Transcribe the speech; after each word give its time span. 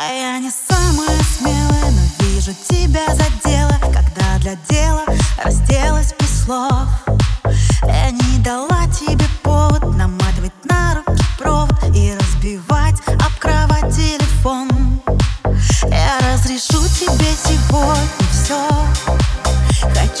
А 0.00 0.12
я 0.12 0.38
не 0.38 0.48
самая 0.48 1.20
смелая, 1.24 1.90
но 1.90 2.24
вижу 2.24 2.52
тебя 2.68 3.04
за 3.16 3.24
дело. 3.44 3.76
Когда 3.92 4.38
для 4.38 4.54
дела 4.70 5.04
разделась 5.42 6.14
без 6.20 6.44
слов. 6.44 6.86
Я 7.82 8.12
не 8.12 8.38
дала 8.38 8.86
тебе 8.92 9.24
повод 9.42 9.96
наматывать 9.96 10.52
на 10.66 10.94
руки 10.94 11.24
провод 11.36 11.96
И 11.96 12.14
разбивать 12.14 13.00
об 13.08 13.36
кровать 13.40 13.92
телефон. 13.92 14.70
Я 15.90 16.20
разрешу 16.20 16.78
тебе 16.86 17.34
сегодня 17.34 18.06
все 18.30 18.70
Хочу 19.82 20.17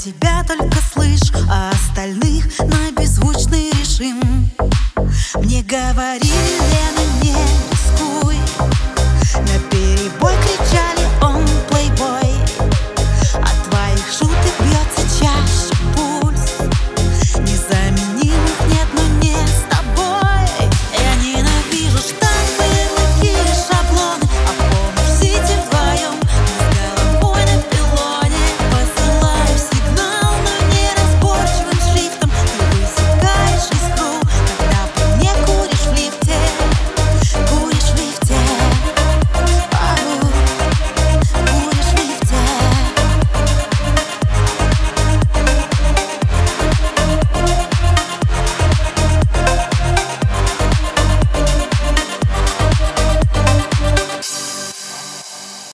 тебя 0.00 0.42
только 0.44 0.78
слышь, 0.94 1.30
а 1.50 1.70
остальных 1.70 2.58
на 2.58 2.90
беззвучный 2.92 3.70
режим. 3.70 4.50
Мне 5.34 5.62
говорили. 5.62 6.49